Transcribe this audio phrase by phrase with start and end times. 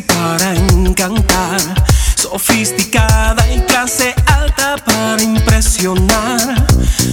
[0.00, 1.60] para encantar,
[2.16, 6.66] sofisticada y clase alta para impresionar,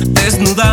[0.07, 0.72] desnudar.